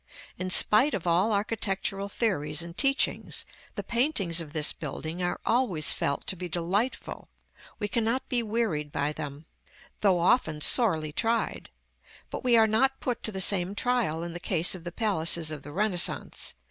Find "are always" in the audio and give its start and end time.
5.21-5.93